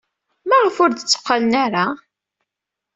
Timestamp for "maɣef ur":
0.47-0.91